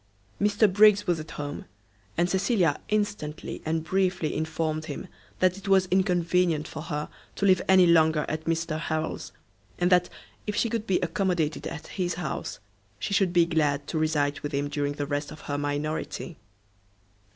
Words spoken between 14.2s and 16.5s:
with him during the rest of her minority.